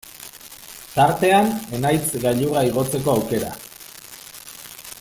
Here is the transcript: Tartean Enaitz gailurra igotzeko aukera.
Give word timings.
Tartean 0.93 1.51
Enaitz 1.79 2.07
gailurra 2.23 2.65
igotzeko 2.71 3.13
aukera. 3.17 3.53